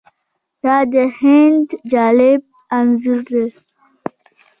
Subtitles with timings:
[0.63, 2.41] دا د هند جالب
[2.77, 3.47] انځور دی.